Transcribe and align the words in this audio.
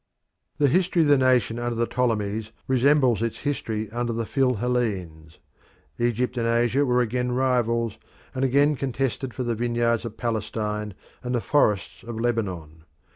The 0.57 0.67
history 0.67 1.03
of 1.03 1.09
the 1.09 1.17
nation 1.19 1.59
under 1.59 1.75
the 1.75 1.85
Ptolemies 1.85 2.51
resembles 2.67 3.21
its 3.21 3.41
history 3.41 3.87
under 3.91 4.11
the 4.11 4.25
Phil 4.25 4.55
Hellenes, 4.55 5.37
Egypt 5.99 6.37
and 6.37 6.47
Asia 6.47 6.87
were 6.87 7.01
again 7.01 7.33
rivals, 7.33 7.99
and 8.33 8.43
again 8.43 8.75
contested 8.75 9.31
for 9.31 9.43
the 9.43 9.53
vineyards 9.53 10.03
of 10.03 10.17
Palestine 10.17 10.95
and 11.21 11.35
the 11.35 11.39
forests 11.39 12.01
of 12.01 12.19
Lebanon. 12.19 12.85